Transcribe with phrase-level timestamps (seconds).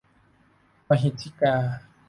[0.89, 1.55] มะหิทธิกา